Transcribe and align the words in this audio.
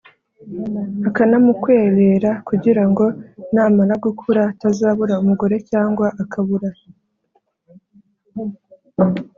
akanamukwerera, 1.07 2.31
kugira 2.47 2.83
ngo 2.89 3.05
namara 3.53 3.93
gukura 4.05 4.41
atazabura 4.51 5.13
umugore 5.23 5.55
cyangwa 5.69 6.07
akabura 6.23 6.69